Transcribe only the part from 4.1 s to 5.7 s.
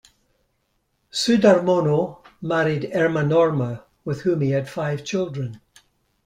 whom he had five children.